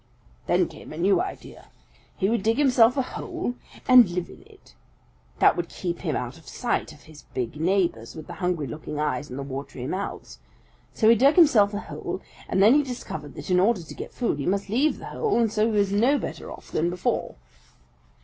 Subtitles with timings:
[0.47, 1.67] "Then came a new idea.
[2.17, 3.53] He would dig himself a hole
[3.87, 4.73] and live in it.
[5.37, 8.97] That would keep him out of sight of his big neighbors with the hungry looking
[8.97, 10.39] eyes and the watery mouths.
[10.91, 12.19] So he dug himself a hole,
[12.49, 15.37] and then he discovered that in order to get food he must leave the hole,
[15.39, 17.35] and so he was no better off than before.